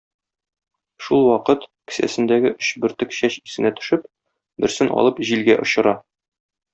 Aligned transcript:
Шул 1.07 1.25
вакыт 1.25 1.67
кесәсендәге 1.91 2.53
өч 2.57 2.71
бөртек 2.85 3.13
чәч 3.17 3.37
исенә 3.51 3.73
төшеп, 3.81 4.09
берсен 4.65 4.91
алып 5.03 5.21
җилгә 5.31 5.59
очыра. 5.67 5.95